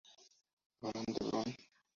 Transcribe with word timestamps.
Abram 0.81 1.03
de 1.13 1.25
Bron". 1.27 1.55